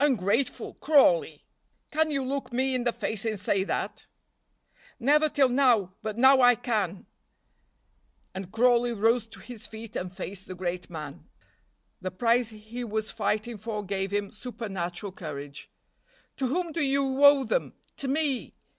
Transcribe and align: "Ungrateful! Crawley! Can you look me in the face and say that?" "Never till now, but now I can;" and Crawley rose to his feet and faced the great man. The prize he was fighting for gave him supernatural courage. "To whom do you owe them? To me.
"Ungrateful! 0.00 0.74
Crawley! 0.82 1.46
Can 1.90 2.10
you 2.10 2.22
look 2.22 2.52
me 2.52 2.74
in 2.74 2.84
the 2.84 2.92
face 2.92 3.24
and 3.24 3.40
say 3.40 3.64
that?" 3.64 4.06
"Never 5.00 5.30
till 5.30 5.48
now, 5.48 5.94
but 6.02 6.18
now 6.18 6.42
I 6.42 6.56
can;" 6.56 7.06
and 8.34 8.52
Crawley 8.52 8.92
rose 8.92 9.26
to 9.28 9.40
his 9.40 9.66
feet 9.66 9.96
and 9.96 10.14
faced 10.14 10.46
the 10.46 10.54
great 10.54 10.90
man. 10.90 11.26
The 12.02 12.10
prize 12.10 12.50
he 12.50 12.84
was 12.84 13.10
fighting 13.10 13.56
for 13.56 13.82
gave 13.82 14.10
him 14.10 14.30
supernatural 14.30 15.12
courage. 15.12 15.70
"To 16.36 16.48
whom 16.48 16.72
do 16.72 16.82
you 16.82 17.24
owe 17.24 17.42
them? 17.44 17.72
To 17.96 18.08
me. 18.08 18.54